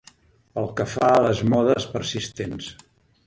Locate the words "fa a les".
0.93-1.43